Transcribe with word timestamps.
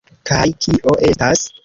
Kaj... 0.29 0.47
kio 0.65 0.95
estas... 1.11 1.45